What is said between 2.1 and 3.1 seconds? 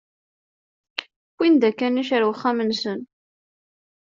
ar wexxam-nsen.